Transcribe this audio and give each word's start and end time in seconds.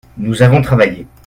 Nous 0.17 0.41
avons 0.41 0.63
travaillé. 0.63 1.05